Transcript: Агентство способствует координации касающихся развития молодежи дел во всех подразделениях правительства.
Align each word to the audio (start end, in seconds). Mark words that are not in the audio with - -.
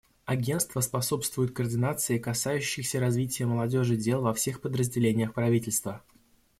Агентство 0.25 0.81
способствует 0.81 1.51
координации 1.53 2.17
касающихся 2.17 2.99
развития 2.99 3.45
молодежи 3.45 3.95
дел 3.95 4.23
во 4.23 4.33
всех 4.33 4.59
подразделениях 4.59 5.35
правительства. 5.35 6.01